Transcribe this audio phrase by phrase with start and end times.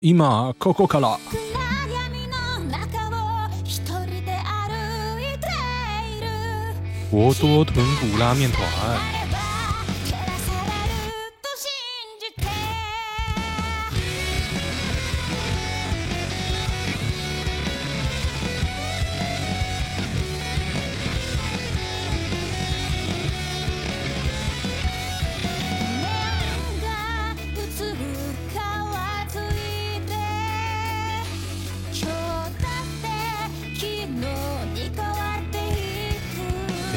[0.00, 1.18] 今ここから。
[7.10, 9.17] 博多豚骨拉面团。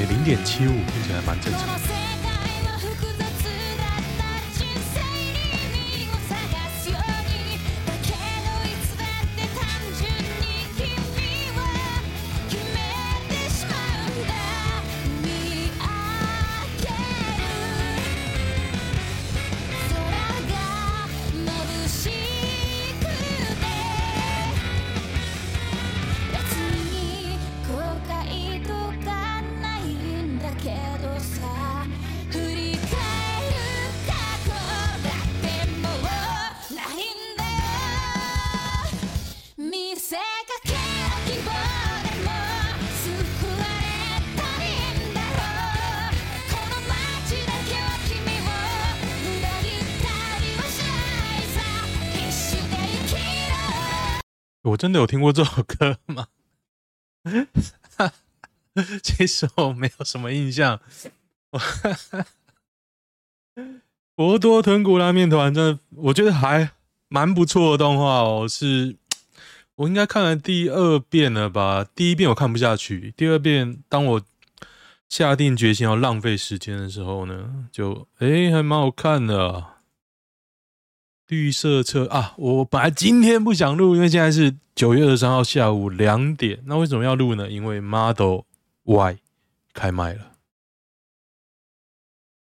[0.06, 2.02] 零点七五听起来蛮正常的。
[54.62, 56.28] 我真的有听过这首歌吗？
[59.02, 60.80] 其实我没有什么印象。
[64.14, 66.70] 博多豚骨拉面团真的，我觉得还
[67.08, 68.46] 蛮不错的动画哦。
[68.48, 68.96] 是
[69.74, 71.84] 我应该看了第二遍了吧？
[71.94, 74.22] 第一遍我看不下去，第二遍当我
[75.08, 79.66] 下定决心要浪费时间的时候呢，就诶还蛮好看的。
[81.33, 82.34] 绿色车啊！
[82.36, 86.62] 我本来今天不想录，因为现在是九月二十三号下午两点。
[86.66, 87.48] 那为什么要录呢？
[87.48, 88.41] 因为 Model
[88.82, 89.16] Y
[89.72, 90.32] 开卖了。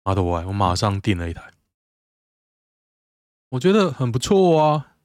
[0.04, 1.52] Model Y，我马上订了一台，
[3.50, 4.96] 我觉得很不错啊。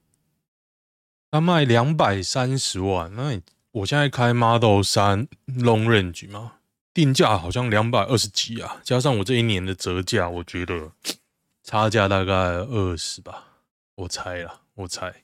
[1.29, 3.39] 它卖两百三十万，那
[3.73, 6.53] 我现在开 Model 三 Long Range 嘛，
[6.95, 10.93] 定价好像两百二十几啊，加上我这一年的折价，我觉得
[11.63, 13.43] 差价大概二十吧。
[13.97, 15.23] 我猜啦，我猜，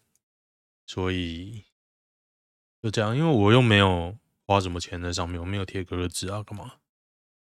[0.87, 1.63] 所以
[2.81, 4.17] 就这样，因为我又没有
[4.47, 6.73] 花什么钱在上面，我没有贴格子啊，干嘛？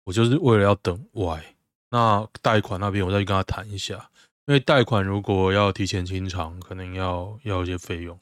[0.04, 1.56] 我就是为了要等 Y，
[1.90, 4.08] 那贷款那边我再去跟他谈一下，
[4.46, 8.16] 因为贷款如果要提前清偿，可能要要一些费用。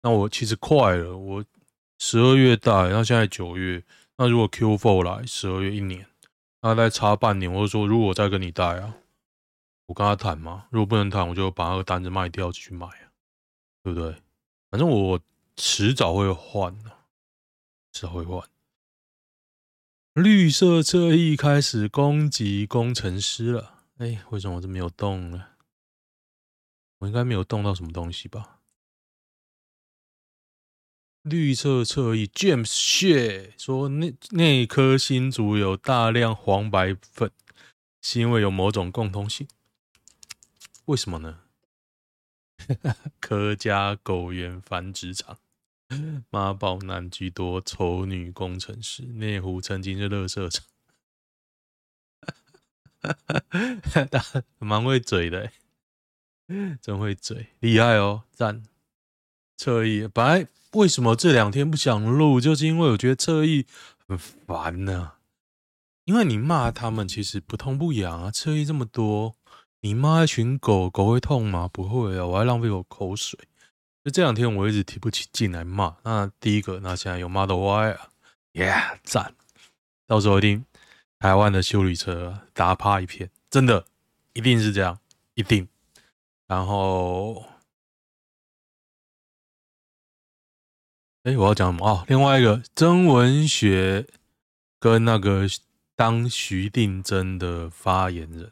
[0.00, 1.44] 那我其实快了，我
[1.98, 3.84] 十二月贷，那现在九月，
[4.16, 6.06] 那如果 Q4 来，十二月一年，
[6.62, 8.96] 那再差半年，或者说如果我再跟你贷啊。
[9.86, 13.12] 我跟他谈嘛，如果不能谈，我就把那个单子卖掉继续买啊，
[13.82, 14.22] 对不对？
[14.70, 15.20] 反正我
[15.56, 16.90] 迟早会换的，
[17.92, 18.48] 迟早会换。
[20.14, 25.48] 绿色侧翼开始攻击工程师了，哎，为什么我这没有动呢？
[26.98, 28.60] 我应该没有动到什么东西吧？
[31.22, 37.30] 绿色侧翼 James Shea 说那那颗星族有大量黄白粉，
[38.02, 39.48] 是因为有某种共通性。
[40.86, 41.40] 为什么呢？
[43.20, 45.38] 柯家狗园繁殖场，
[46.30, 50.64] 妈宝男居多，丑女工程师，内湖曾经是垃圾场，
[54.58, 55.50] 蛮会嘴的，
[56.80, 58.62] 真会嘴，厉害哦，赞！
[59.56, 63.66] 侧翼本来为什么这两天不想录，就是因为我觉得侧翼
[64.06, 65.18] 很烦呢、啊，
[66.04, 69.36] 因为你骂他们其实不痛不痒啊，侧翼这么多。
[69.84, 71.68] 你骂一群狗狗会痛吗？
[71.70, 73.38] 不会啊，我还浪费我口水。
[74.02, 75.98] 就这两天我一直提不起劲来骂。
[76.04, 78.08] 那第一个，那现在有 Model Y 啊
[78.54, 79.34] ，Yeah，赞！
[80.06, 80.64] 到时候一定
[81.18, 83.84] 台湾的修理车打趴一片，真的
[84.32, 84.98] 一定是这样，
[85.34, 85.68] 一定。
[86.46, 87.44] 然后，
[91.24, 92.04] 哎、我要讲什么啊？
[92.08, 94.06] 另外一个曾文学
[94.80, 95.46] 跟那个
[95.94, 98.50] 当徐定真的发言人。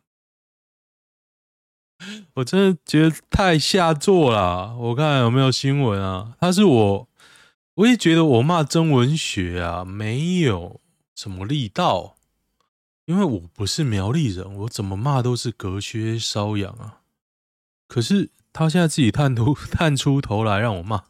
[2.34, 4.76] 我真的觉得太下作了。
[4.76, 6.36] 我看有没有新闻啊？
[6.40, 7.08] 他是我，
[7.74, 10.80] 我也觉得我骂曾文学啊，没有
[11.14, 12.16] 什么力道，
[13.04, 17.00] 因为我不是苗栗人，我怎么骂都是隔靴搔痒啊。
[17.86, 21.04] 可是他现在自己探出 探出头来让我骂，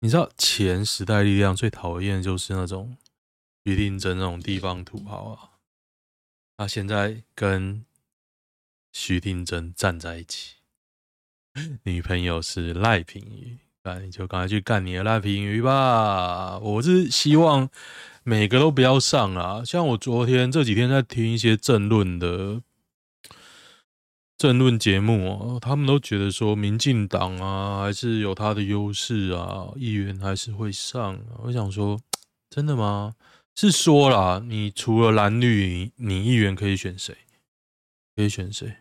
[0.00, 2.96] 你知道前时代力量最讨厌就是那种
[3.64, 5.50] 徐定真那种地方土豪啊，
[6.56, 7.84] 他现在跟。
[8.92, 10.56] 徐定真站在一起，
[11.84, 16.58] 女朋友是赖品妤，那你就赶快去干你的赖品妤吧。
[16.58, 17.68] 我是希望
[18.22, 19.64] 每个都不要上啊。
[19.64, 22.62] 像我昨天这几天在听一些政论的
[24.36, 31.20] 政论节目哦，他们都觉得说民进党啊还是有他的优势啊，议员还是会上。
[31.44, 32.00] 我想说，
[32.48, 33.14] 真的吗？
[33.54, 37.14] 是说啦，你除了蓝绿，你议员可以选谁？
[38.20, 38.76] 可以选谁？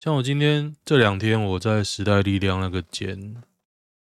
[0.00, 3.40] 像我今天这两天，我在时代力量那个简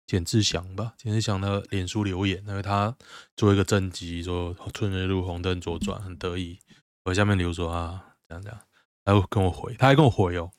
[0.06, 2.96] 简志祥吧，简志祥的脸书留言，因为他
[3.36, 6.60] 做一个政绩，说春日路红灯左转，很得意。
[7.02, 8.60] 我下面留说啊，这样这样，
[9.04, 10.52] 他会跟我回，他还跟我回哦。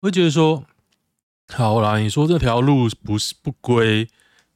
[0.00, 0.64] 我会觉得说，
[1.48, 4.08] 好啦，你说这条路不是不归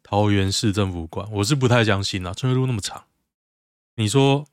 [0.03, 2.33] 桃园市政府管，我是不太相信啦。
[2.33, 3.05] 春日路那么长。
[3.97, 4.47] 你说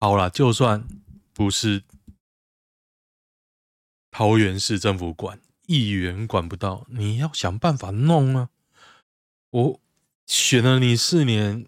[0.00, 0.88] 好了，就算
[1.34, 1.82] 不是
[4.16, 8.48] 桃园市政府管，议员管不到，你要想办法弄啊！
[9.50, 9.80] 我
[10.24, 11.66] 选了你四年，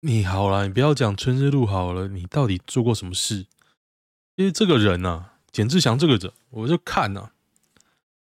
[0.00, 3.44] 你好了，你不要讲春日路好了，你到底做过什么事？
[4.36, 7.32] 因为这个人啊，简志祥这个人，我就看啊，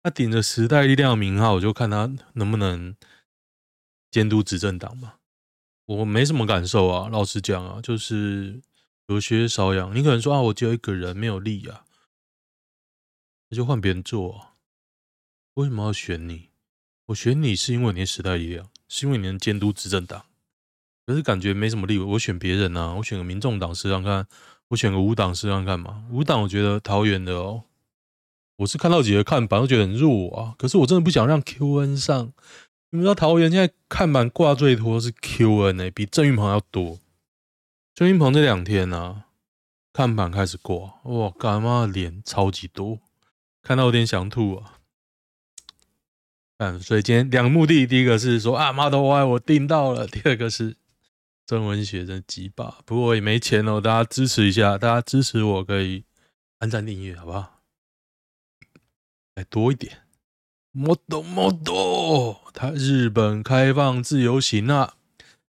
[0.01, 2.95] 他顶着时代力量的名号，我就看他能不能
[4.09, 5.13] 监督执政党嘛。
[5.85, 8.59] 我没什么感受啊，老实讲啊，就是
[9.09, 9.95] 有学少养。
[9.95, 11.85] 你可能说啊，我只有一个人没有力啊，
[13.51, 14.56] 那就换别人做啊。
[15.56, 16.50] 为什么要选你？
[17.07, 20.25] 我选你是因为你的时代力量，是因为你能监督执政党。
[21.06, 24.25] 可是感觉没什么力，我选别人啊，我选个民众党试看看，
[24.69, 26.06] 我选个无党试看看嘛。
[26.09, 27.65] 无党我觉得桃园的哦，
[28.57, 30.56] 我是看到几个看板，都觉得很弱啊。
[30.57, 32.31] 可是我真的不想让 QN 上。
[32.92, 37.00] 你们知道桃园现在看板挂最多是 QN 诶，比郑运鹏要多。
[37.94, 39.25] 郑运鹏这两天呢、啊，
[39.92, 43.00] 看板开始挂，哇，干嘛脸超级多，
[43.62, 44.80] 看到有点想吐啊。
[46.58, 50.75] 嗯，所以今天两个目的，第一个是说啊，Model Y 我订到了，第二个是
[51.48, 56.04] 曾文学真鸡巴，不过我也没钱哦，大家支持一下，大家支持我可以
[56.60, 57.62] 按赞订阅，好不好？
[59.36, 59.98] 再多一点。
[60.74, 64.94] ，model model，，他日本开放自由行啊！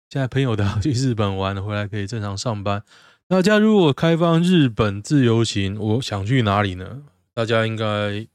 [0.10, 2.84] 现在朋友都要去日本玩，回来可以正常上班。
[3.28, 7.04] 大家如果开放日本自由行，我想去哪里呢？
[7.38, 8.28] 大家应该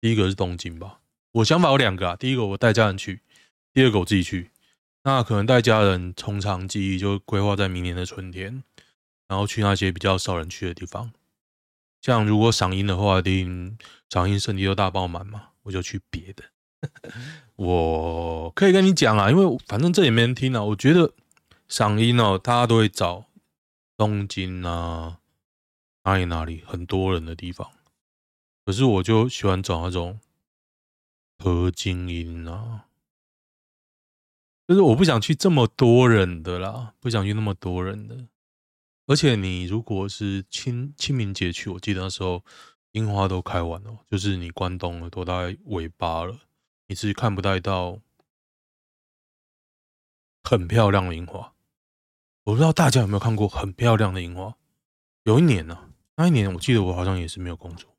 [0.00, 1.00] 第一个是东京吧？
[1.32, 3.20] 我想法有两个啊，第一个我带家人去，
[3.70, 4.50] 第二个我自己去。
[5.02, 8.62] 那可能带家人从长计议，就规划在明年的春天，
[9.28, 11.12] 然后去那些比较少人去的地方。
[12.00, 13.76] 像如果赏樱的话，一定
[14.08, 15.48] 赏樱圣地都大爆满嘛。
[15.64, 16.44] 我就去别的，
[17.56, 20.62] 我可以跟你讲啊，因为反正这也没人听啊。
[20.62, 21.12] 我觉得
[21.68, 23.26] 赏樱哦，大家都会找
[23.98, 25.18] 东京啊，
[26.04, 27.70] 哪里哪里很多人的地方。
[28.66, 30.20] 可是我就喜欢找那种
[31.38, 32.88] 河津樱啊，
[34.68, 38.26] 就是我不想去这么多人的啦，不想去那么多人的。
[39.06, 42.44] 而且你如果是清清明节去，我记得那时候。
[42.92, 46.40] 樱花都开完了，就是你关东了，都大概尾巴了，
[46.86, 48.00] 你是看不到一道
[50.42, 51.52] 很漂亮的樱花。
[52.44, 54.56] 我不知道大家有没有看过很漂亮的樱花？
[55.24, 57.94] 有一年呢、啊，那一年我记得我好像也是没有工作，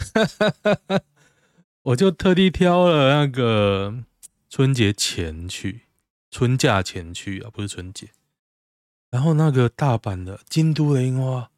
[1.82, 4.04] 我就特地挑了那个
[4.48, 5.82] 春节前去，
[6.30, 8.10] 春假前去啊，不是春节。
[9.10, 11.50] 然后那个大阪的、京都的樱花。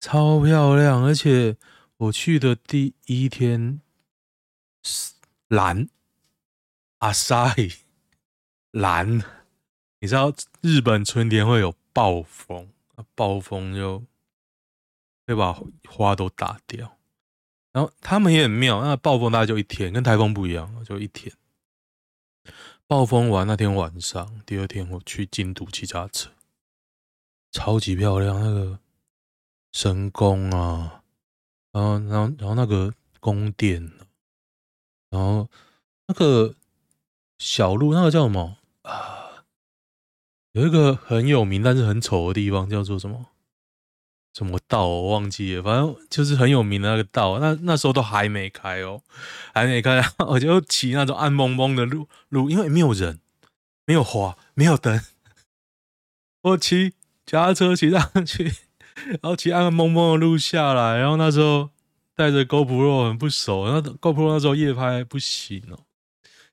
[0.00, 1.56] 超漂亮，而且
[1.96, 3.80] 我去的第一天
[5.48, 5.88] 蓝，
[6.98, 7.72] 阿萨伊
[8.70, 9.22] 蓝。
[10.00, 12.68] 你知道日本春天会有暴风，
[13.14, 14.04] 暴风就
[15.26, 16.98] 会把花都打掉。
[17.74, 21.30] 然后他们也很妙，那暴风大概就一天，跟台风不一样，就一天。
[22.86, 26.30] 暴风完那天晚上，第二天我去京都骑脚踏车，
[27.52, 28.78] 超级漂亮那个。
[29.72, 31.02] 神宫啊，
[31.72, 33.90] 然后，然后，然后那个宫殿，
[35.10, 35.48] 然后
[36.06, 36.54] 那个
[37.38, 39.44] 小路，那个叫什么啊？
[40.52, 43.26] 有一个很有名但是很丑的地方，叫做什么？
[44.34, 47.38] 什么道我忘记了，反正就是很有名的那个道。
[47.38, 49.00] 那那时候都还没开哦，
[49.54, 53.20] 还没开， 我就骑那种暗蒙蒙的路路，因为没有人，
[53.86, 55.00] 没有花，没有灯，
[56.42, 56.92] 我骑
[57.24, 58.52] 脚踏车骑上去。
[59.10, 61.70] 然后骑暗蒙蒙的路下来，然后那时候
[62.14, 65.80] 带着 GoPro 很不熟，那 GoPro 那时候夜拍不行哦，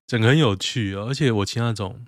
[0.07, 1.05] 整个很有趣哦。
[1.07, 2.03] 而且我骑那种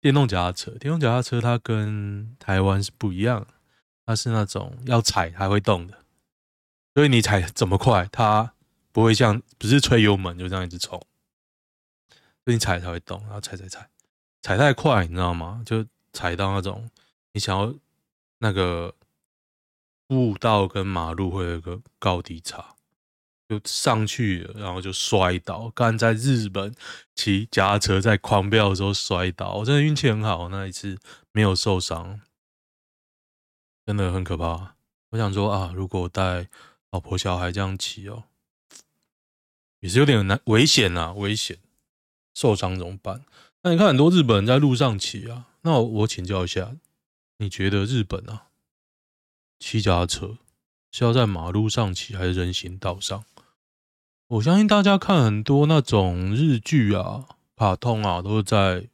[0.00, 3.46] 电动脚踏车，电动脚踏车它跟台湾是不一样，
[4.06, 5.98] 它是那种要踩还会动的，
[6.94, 8.52] 所以你踩怎么快，它
[8.92, 10.98] 不会像不是吹油门就这样一直冲，
[12.44, 13.88] 所以你踩才会动，然后踩踩踩，
[14.42, 15.62] 踩太快你知道吗？
[15.64, 16.88] 就踩到那种
[17.32, 17.74] 你想要
[18.38, 18.94] 那个
[20.06, 22.74] 步道跟马路会有一个高低差，
[23.48, 25.72] 就上去，然后就摔倒。
[25.74, 26.74] 刚在日本
[27.14, 30.98] 骑脚踏车在狂飙的时候摔倒，我真的运气很好，那一次
[31.32, 32.20] 没有受伤，
[33.86, 34.76] 真的很可怕。
[35.10, 36.48] 我想说啊，如果带
[36.90, 38.24] 老婆小孩这样骑哦。
[39.80, 41.58] 也是有点难，危险啊，危险，
[42.32, 43.26] 受伤怎么办？
[43.60, 46.74] 那你看很多日本人在路上骑啊，那我，我请教一下，
[47.36, 48.46] 你觉得日本啊，
[49.58, 50.38] 骑脚踏车
[50.90, 53.26] 是要在马路上骑还是人行道上？
[54.28, 58.88] 我相信大家看很多那种日剧啊、卡通啊，都是在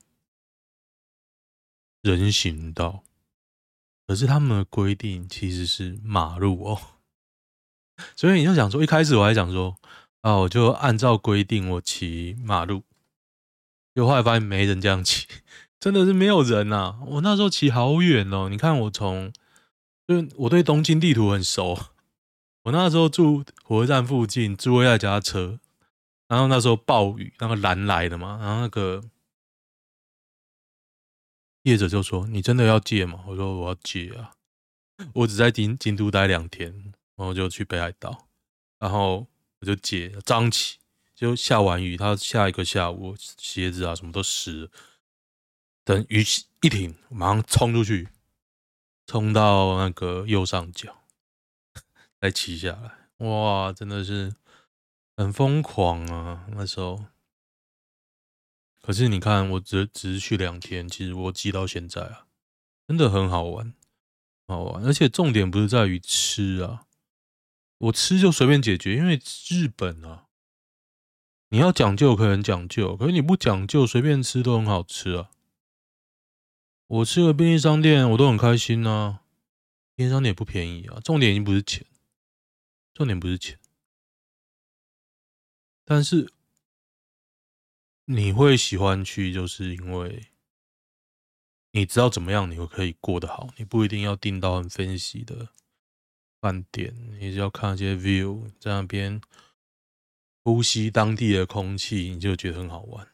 [2.02, 3.04] 人行道，
[4.10, 6.80] 可是他们的规定其实是马路哦，
[8.18, 9.76] 所以你就想说，一开始我还想说。
[10.22, 10.34] 啊！
[10.34, 12.82] 我就按照规定，我骑马路，
[13.94, 15.26] 就后来发现没人这样骑，
[15.80, 16.96] 真的是没有人呐！
[17.06, 19.32] 我那时候骑好远哦，你看我从，
[20.06, 21.78] 就我对东京地图很熟，
[22.64, 25.58] 我那时候住火车站附近，租了一辆车，
[26.28, 29.02] 然后那时候暴雨，那个蓝来的嘛，然后那个
[31.62, 34.32] 业者就说：“你真的要借吗？”我说：“我要借啊！”
[35.14, 36.72] 我只在京京都待两天，
[37.16, 38.28] 然后就去北海道，
[38.78, 39.26] 然后。
[39.62, 40.78] 我就借张起，
[41.14, 44.70] 就下完雨，他下一个下午，鞋子啊什么都湿。
[45.84, 46.24] 等雨
[46.62, 48.08] 一停，马上冲出去，
[49.06, 50.96] 冲到那个右上角，
[52.18, 53.26] 再骑下来。
[53.26, 54.34] 哇，真的是
[55.14, 56.46] 很疯狂啊！
[56.52, 57.04] 那时候，
[58.80, 62.26] 可是你看，我只只是去两天，其实我记到现在啊，
[62.88, 63.74] 真的很好玩，
[64.46, 64.84] 好玩。
[64.84, 66.86] 而且重点不是在于吃啊。
[67.78, 70.26] 我吃就随便解决，因为日本啊，
[71.48, 75.30] 你要讲究可能讲究，可是你不讲究，随便吃都很好吃啊。
[76.86, 79.22] 我吃个便利商店，我都很开心啊。
[79.94, 81.86] 便利商店也不便宜啊，重点已经不是钱，
[82.92, 83.58] 重点不是钱，
[85.84, 86.32] 但是
[88.04, 90.26] 你会喜欢去，就是因为
[91.72, 95.48] 你知道怎么样你会可以过得好，你不一定要订到很分析的。
[96.40, 99.20] 饭店，你只要看一些 view，在那边
[100.42, 103.06] 呼吸当地的空气，你就觉得很好玩。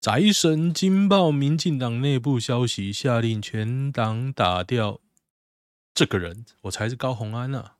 [0.00, 5.00] 宅神惊爆民进党内部消息，下令全党打掉
[5.92, 7.78] 这个人，我才是高虹安、啊。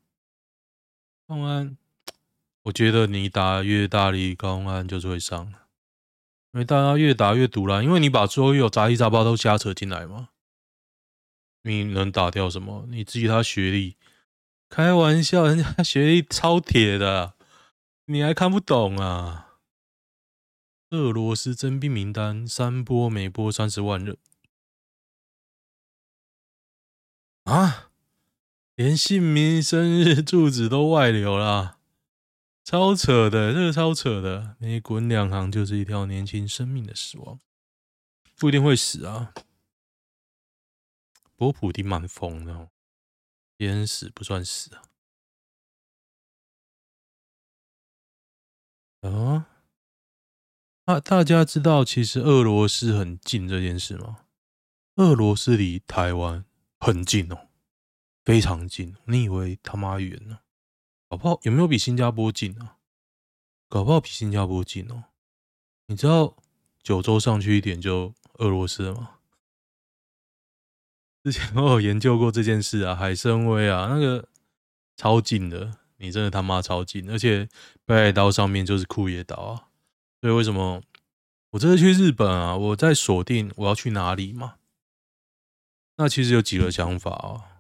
[1.29, 1.79] 高安，
[2.64, 5.47] 我觉得你打越大力，高虹安就是会上，
[6.52, 10.28] 因为大家越打越堵了，因为你把所有杂七杂八都瞎扯进来嘛。
[11.62, 12.87] 你能打掉什么？
[12.88, 13.97] 你自己他学历？
[14.69, 17.35] 开玩笑，人家学历超铁的，
[18.07, 19.59] 你还看不懂啊？
[20.90, 24.16] 俄罗斯征兵名单三波，每波三十万人
[27.45, 27.90] 啊！
[28.75, 31.78] 连姓名、生日、住址都外流了，
[32.64, 34.57] 超扯的，这个超扯的。
[34.59, 37.40] 每滚两行就是一条年轻生命的死亡，
[38.37, 39.35] 不一定会死啊。
[41.37, 42.71] 不过普丁蛮疯的，
[43.57, 44.83] 别人死不算死啊！
[49.02, 49.49] 啊，
[50.85, 54.26] 大大家知道其实俄罗斯很近这件事吗？
[54.97, 56.45] 俄罗斯离台湾
[56.78, 57.49] 很近哦，
[58.25, 58.97] 非常近。
[59.07, 60.38] 你以为他妈远呢？
[61.12, 62.78] 搞不好有没有比新加坡近啊？
[63.69, 65.04] 搞不好比新加坡近哦。
[65.88, 66.35] 你知道
[66.83, 69.11] 九州上去一点就俄罗斯了吗？
[71.23, 74.26] 之前 我有研究过这件事啊，海参崴啊，那个
[74.97, 77.47] 超近的，你真的他妈超近，而且
[77.85, 79.69] 北海道上面就是库页岛啊，
[80.23, 80.83] 所以为什么
[81.50, 84.54] 我这次去日本啊，我在锁定我要去哪里嘛？
[85.97, 87.52] 那其实有几个想法啊，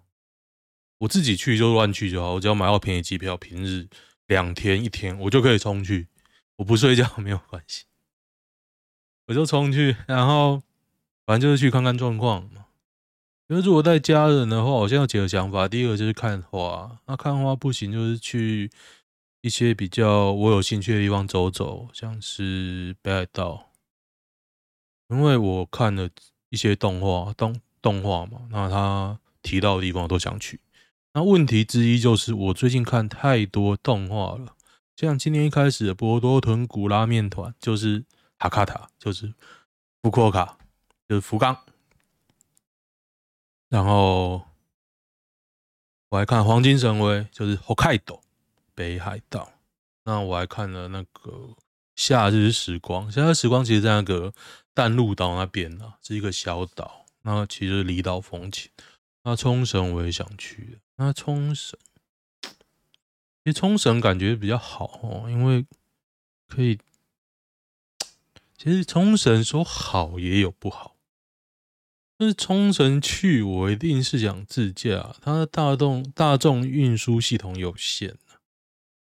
[1.02, 3.88] 我自己去就乱去就好，我只要买到便宜机票，平日
[4.28, 6.06] 两天一天我就可以冲去，
[6.54, 7.86] 我不睡觉没有关系，
[9.26, 10.62] 我就冲去，然后
[11.26, 12.66] 反正就是去看看状况嘛。
[13.48, 15.66] 因为如果带家人的话，我现在有几个想法。
[15.66, 18.70] 第一个就是看花，那看花不行，就是去
[19.40, 23.72] 一些比较我有兴趣的地方走走，像是北海道。
[25.08, 26.08] 因为我看了
[26.48, 30.60] 一些动画，动动画嘛，那他提到的地方我都想去。
[31.14, 34.56] 那问题之一就是我最近看太多动画了，
[34.96, 38.04] 像今年一开始的博多豚骨拉面团，就是
[38.38, 39.34] 哈卡塔，就是
[40.02, 40.56] 福库卡，
[41.06, 41.56] 就是福冈。
[43.68, 44.42] 然后
[46.08, 48.20] 我还看《黄金神威》，就是 Hokkaido，
[48.74, 49.52] 北海道。
[50.04, 51.56] 那我还看了那个
[51.94, 54.32] 夏日时光，夏日时光其实在那个
[54.72, 57.04] 淡路岛那边啊，是一个小岛。
[57.22, 58.70] 那其实离岛风情。
[59.24, 60.78] 那冲绳我也想去。
[61.02, 61.78] 那冲绳，
[62.42, 65.66] 其实冲绳感觉比较好哦，因为
[66.46, 66.78] 可以。
[68.56, 70.94] 其实冲绳说好也有不好。
[72.16, 75.16] 就是冲绳去，我一定是想自驾。
[75.20, 78.16] 它的大众大众运输系统有限，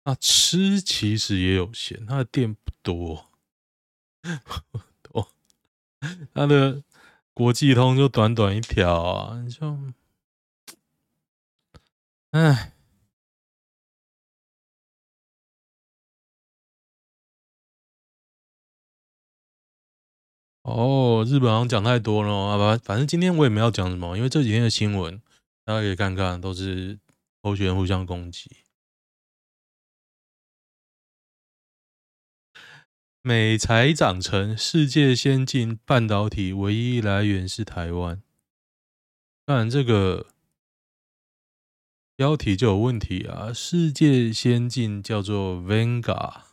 [0.04, 3.32] 那吃其实也有限，它的店不多，
[4.44, 5.32] 不多。
[6.34, 6.84] 它的
[7.34, 9.80] 国际通就短短一条啊，你就，
[12.36, 12.74] 唉。
[20.64, 25.22] 哦，日本好像讲太多了，好吧，反正今天我也没有讲什么，因为这几天的新闻
[25.64, 27.00] 大家可以看看，都是
[27.42, 28.52] 候选人互相攻击。
[33.22, 38.22] 美材长成，世界先进半导体唯一来源是台湾。
[39.46, 40.28] 当然，这个
[42.16, 43.52] 标题就有问题啊！
[43.52, 46.44] 世界先进叫做 Vanguard。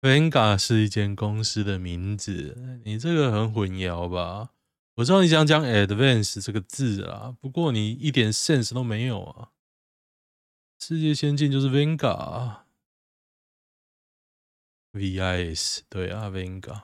[0.00, 4.50] Vanguard 是一间公司的名字，你这个很混淆吧？
[4.94, 9.50] 我知道你想讲 advance 这个字啊，不过你一点 sense 都没有啊！
[10.78, 12.60] 世界先进就是 Vanguard，VIS
[15.88, 16.82] 对啊，Vanguard。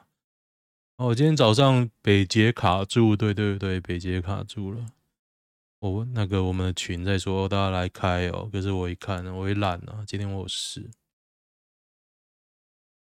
[0.96, 4.86] 哦，今天早上北捷卡住，对对对，北捷卡住了。
[5.80, 10.90] 我、哦、那个我们的群在说大家来开哦，可是我一看我也懒了，今天我有事。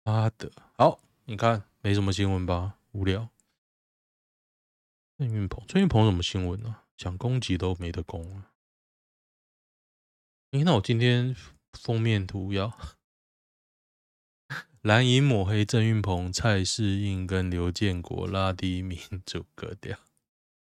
[0.04, 2.80] 妈的，好，你看没什么新闻吧？
[2.92, 3.30] 无聊。
[5.18, 6.84] 郑运鹏，郑运鹏什么新闻呢、啊？
[6.98, 8.52] 想攻击都没得攻啊！
[10.52, 11.36] 诶，那我今天
[11.74, 12.78] 封面图要
[14.82, 19.98] 蓝银抹黑郑运鹏、蔡适应跟刘建国，拉低民主格调。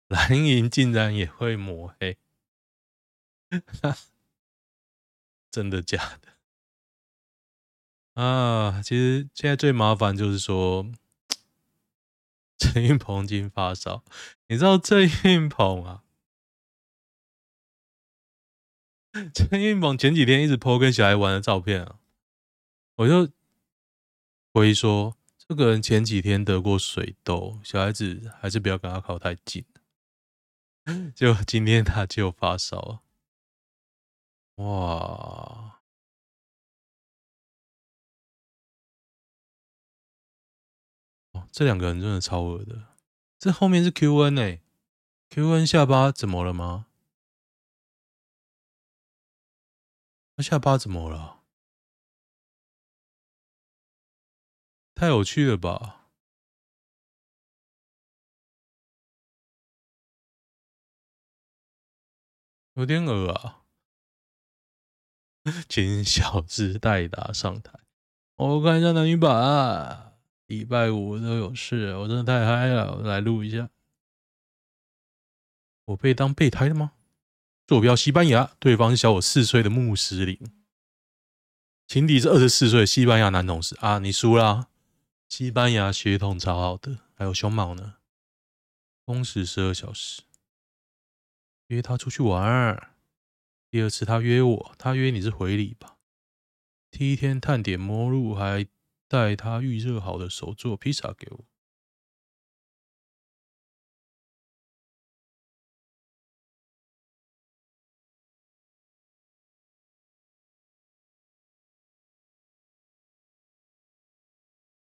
[0.08, 2.16] 蓝营竟然也会抹黑，
[5.50, 6.36] 真的假的？
[8.22, 10.90] 啊，其实现在最麻烦就是说，
[12.56, 14.04] 郑运鹏今发烧，
[14.46, 16.02] 你知道郑运鹏啊？
[19.34, 21.98] 郑运鹏前几天一直 po 跟小孩玩的照片啊，
[22.96, 23.30] 我就
[24.52, 29.64] 回说，这个人前几天得过水痘，小孩子还是不要跟他靠太近。
[31.16, 33.02] 就今天他就发烧，
[34.56, 35.82] 哇！
[41.50, 42.94] 这两个人真的超恶的。
[43.38, 44.62] 这后面是 QN 哎
[45.30, 46.86] ，QN 下巴怎么了吗？
[50.36, 51.42] 他下巴怎么了？
[54.94, 56.05] 太有趣了吧！
[62.76, 63.62] 有点恶啊！
[65.66, 67.72] 请小智代打上台，
[68.36, 70.12] 我看一下男女版。
[70.46, 73.70] 礼拜五都有事，我真的太嗨了，我来录一下。
[75.86, 76.92] 我被当备胎了吗？
[77.66, 80.38] 坐标西班牙，对方是小我四岁的穆斯林，
[81.86, 83.98] 情敌是二十四岁的西班牙男同事啊！
[84.00, 84.68] 你输啦！
[85.30, 87.94] 西班牙血统超好的，还有胸毛呢。
[89.06, 90.22] 工时十二小时，
[91.68, 92.90] 约他出去玩。
[93.70, 95.98] 第二次他约我，他约你是回礼吧？
[96.90, 98.66] 第一天探点摸路还。
[99.08, 101.44] 带他预热好的手做披萨给我。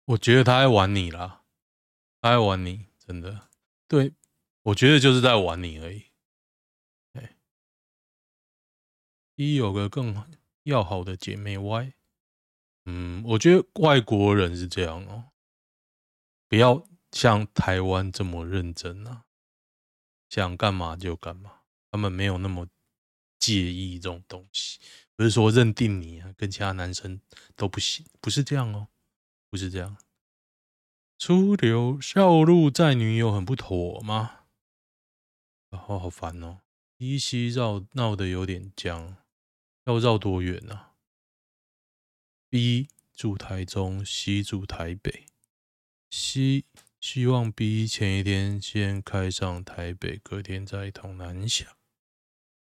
[0.05, 1.45] 我觉得他在玩你啦，
[2.21, 3.49] 他在玩你，真的。
[3.87, 4.13] 对，
[4.61, 6.10] 我觉得就是在玩你而已。
[9.41, 10.15] 一有个更
[10.63, 11.93] 要好的姐妹 Y。
[12.85, 15.31] 嗯，我觉得外国人是这样哦，
[16.47, 19.25] 不要像台湾这么认真啊，
[20.29, 22.67] 想干嘛就干嘛，他们没有那么
[23.39, 24.79] 介意这种东西，
[25.15, 27.21] 不是说认定你啊，跟其他男生
[27.55, 28.87] 都不行，不是这样哦，
[29.49, 29.97] 不是这样。
[31.19, 34.45] 初流绕路在女友很不妥吗？
[35.69, 36.61] 哦，好烦哦，
[36.97, 39.17] 依稀绕闹得有点僵，
[39.91, 40.91] 要绕多远呢
[42.49, 45.25] ？B 住台中，C 住台北。
[46.09, 46.65] C
[46.99, 51.77] 希望 B 前一天先开上台北，隔天再同南下，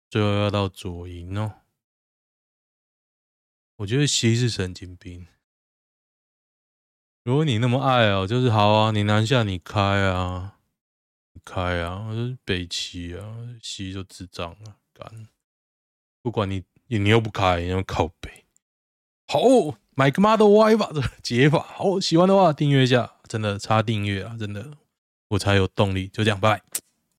[0.09, 1.61] 最后要到左营哦。
[3.77, 5.27] 我觉得 C 是神经病。
[7.23, 10.59] 如果你那么爱哦，就是好啊，你南下你开啊，
[11.33, 12.09] 你开啊，
[12.43, 15.27] 北齐啊，C 就智障啊，干，
[16.21, 16.63] 不管你
[16.97, 18.45] 你又不开，你又靠背，
[19.27, 19.39] 好，
[19.95, 24.71] 买个 Model Y 吧，这解法好，喜欢的话订阅一下，真的差订阅啊，真的，
[25.29, 26.63] 我才有动力，就这样，拜拜。